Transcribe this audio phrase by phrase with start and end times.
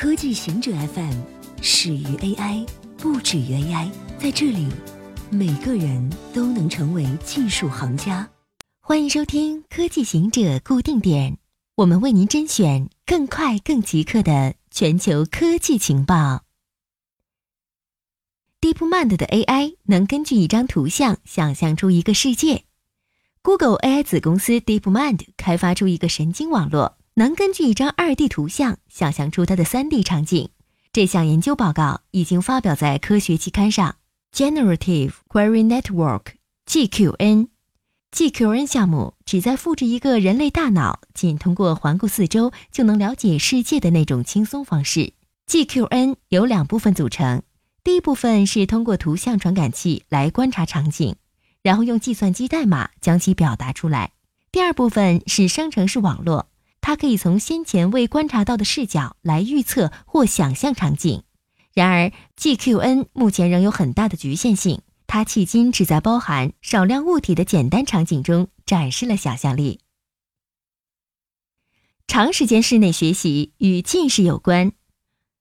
[0.00, 1.12] 科技行者 FM
[1.60, 2.66] 始于 AI，
[2.96, 3.90] 不止于 AI。
[4.18, 4.66] 在这里，
[5.28, 8.26] 每个人都能成为技术行家。
[8.80, 11.36] 欢迎收听科技行者固定点，
[11.74, 16.44] 我们为您甄选更快、更即刻的全球科技情报。
[18.62, 22.64] DeepMind 的 AI 能根据一张图像想象出一个世界。
[23.42, 26.96] Google AI 子公司 DeepMind 开发出一个神经网络。
[27.20, 30.48] 能根据一张二 D 图像想象出它的三 D 场景。
[30.90, 33.96] 这项研究报告已经发表在科学期刊上。
[34.34, 37.48] Generative Query Network（GQN）
[38.10, 45.12] GQN 项目旨在复制一个人类大脑仅通过环顾四周就能了解世界的那种轻松方式。
[45.46, 47.42] GQN 由两部分组成，
[47.84, 51.16] 第一部分是通过图像传感器来观察场景，
[51.62, 54.12] 然后用计算机代码将其表达出来。
[54.50, 56.46] 第二部分是生成式网络。
[56.80, 61.22] 它可以从先前未观察到的视角来预测或想象场景。
[61.72, 64.82] 然而，GQN 目前仍有很大的局限性。
[65.06, 69.80] 它迄今只在包含少量物体的简单场景中展示了想象力。
[72.06, 74.72] 长时间室内学习与近视有关，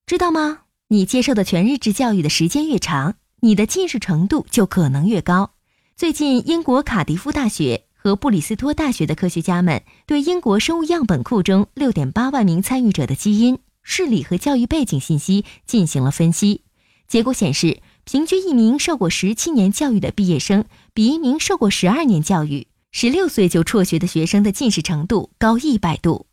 [0.05, 0.61] 知道吗？
[0.87, 5.53] 你接受的全日制教育的时间越长，你的近视程度就可能越高。
[5.95, 7.85] 最近，英国卡迪夫大学。
[8.09, 16.63] 和布里斯托大学的科学家们对英国生物样本库中六点八万名参与者的基因、视力和教育背景信息进行了分析。
[17.07, 20.65] 结果显示，平均一名受过十七年教育的毕业生
[20.95, 26.25] 比一名受过十二年教育、十六岁就辍学的学生的近视程度高一百度。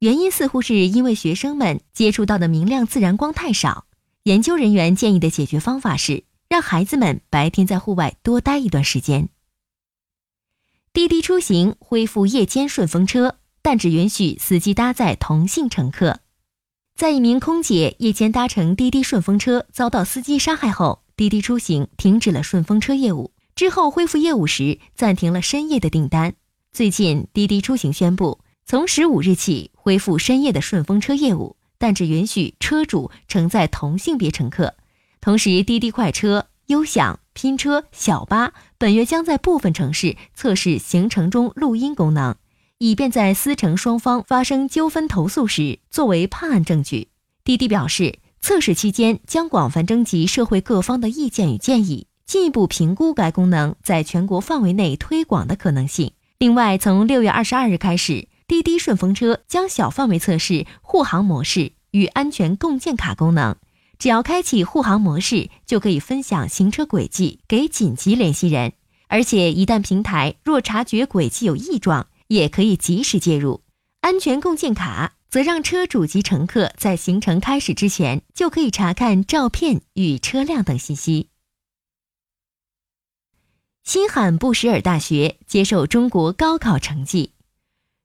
[0.00, 3.84] 原因似乎是因为学生们接触到的明亮自然光太少。
[4.24, 9.28] 研究人员建议的解决方法是让孩子们白天在户外多待一段时间。
[10.92, 16.18] 滴滴出行恢复夜间顺风车，但只允许司机搭载同性乘客。
[16.96, 23.32] 在一名空姐夜间搭乘滴滴顺风车遭到司机杀害后，滴滴出行停止了顺风车业务。
[23.54, 26.34] 之后恢复业务时，暂停了深夜的订单。
[26.72, 34.74] 最近，滴滴出行宣布，从十五日起恢复深夜的顺风车业务，但只允许车主承载同性别乘客。
[35.20, 36.48] 同时，滴滴快车。
[36.66, 42.36] 优享、拼车、小巴本月将在部分城市测试行程中录音功能，
[42.76, 47.08] 以便在司乘双方发生纠纷投诉时作为判案证据。
[47.42, 56.12] 滴滴表示，测试期间将广泛征集社会各方的意见与建议，进一步评估该功能在全国范围内推广的可能性。
[56.36, 63.56] 另外，从六月二十二日开始，滴滴顺风车将小范围测试护航模式与安全共建卡功能。
[64.00, 68.72] 只要开启护航模式，就可以分享行车轨迹给紧急联系人，
[69.08, 73.62] 而且一旦平台若察觉轨迹有异状，也可以及时介入。
[74.00, 81.28] 安全共建卡则让车主及乘客在行程开始之前就可以查看照片与车辆等信息。
[83.84, 87.34] 新罕布什尔大学接受中国高考成绩，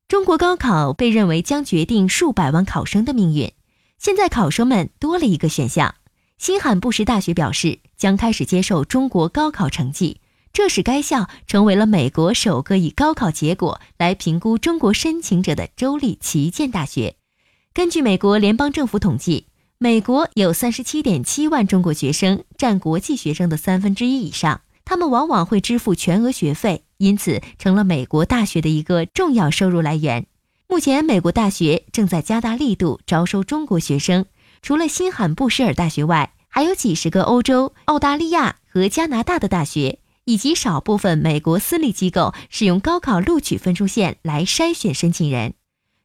[0.09, 3.49] 中国高考被认为将决定数百万考生的命运。
[3.97, 5.95] 现在考生们多了一个选项，
[6.37, 10.19] 新罕布什大学表示将开始接受中国高考成绩，
[10.53, 17.15] 这使该校成为了美国首个以高考结果来评估中国申请者的州立旗舰大学。
[17.73, 19.47] 根据美国联邦政府统计，
[19.77, 30.27] 美国有三十七点七万中国学生，占国际学生的三分之一以上，他们往往会支付全额学费，因此成了美国大学的一个重要收入来源。
[30.75, 34.25] 目前，美国大学正在加大力度招收中国学生。
[34.61, 45.53] 除了新罕布什尔大学外，还有几十个欧洲、澳大利亚和加拿大的大学，以及少部分美国私立机构使用高考录取分数线来筛选申请人。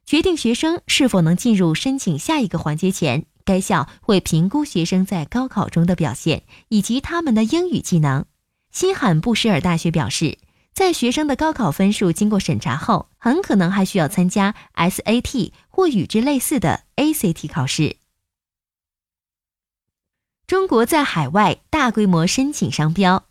[0.05, 8.23] 决定学生是否能进入申请下一个环节前，该校会评估学生在高考中的表现以及他们的英语技能。
[8.71, 10.37] 新罕布什尔大学表示。
[10.73, 17.97] 在学生的高考分数经过审查后，很可能还需要参加 SAT 或与之类似的 ACT 考试。
[20.47, 23.25] 中国在海外大规模申请商标，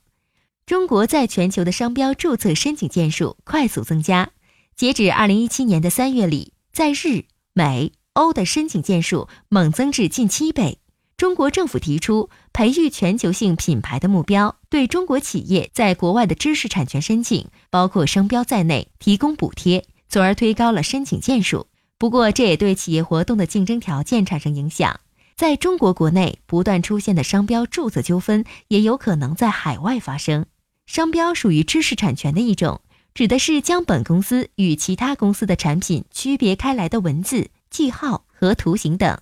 [0.64, 4.30] 中国在全球的商标注册申请件数快速增加。
[4.76, 10.78] 截止二零一七年的三月里，在日、美、欧的申请件数猛增至近七倍。
[11.20, 21.66] 中国政府提出培育全球性品牌的目标，对中国企业在国外的知识产权申请，包括商标在内，提供补贴，从而推高了申请件数。
[21.98, 24.98] 不过，这也对企业活动的竞争条件产生影响。
[25.36, 30.46] 在中国国内不断出现的商标注册纠纷，也有可能在海外发生。
[30.86, 32.80] 商标属于知识产权的一种，
[33.12, 39.18] 指的是将本公司与其他公司的产品区别开来的文字、记号和图形等。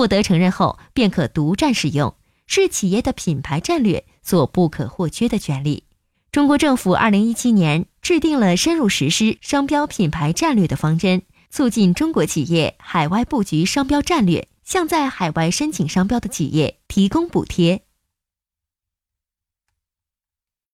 [0.00, 2.14] 获得承认后便可独占使用，
[2.46, 5.84] 是企业的品牌战略所不可或缺的权利。
[6.32, 11.20] 中国政府二零一七年制定了深入实施商标品牌战略的方针，
[11.50, 17.82] 促进中国企业海外布局商标战略，向在海外申请商标的企业提供补贴。